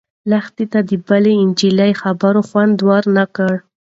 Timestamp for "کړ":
3.35-3.53